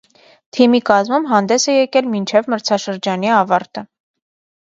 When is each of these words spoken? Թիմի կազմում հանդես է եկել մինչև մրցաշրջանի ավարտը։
Թիմի 0.57 0.77
կազմում 0.89 1.27
հանդես 1.31 1.65
է 1.73 1.75
եկել 1.75 2.09
մինչև 2.13 2.49
մրցաշրջանի 2.53 3.31
ավարտը։ 3.41 3.85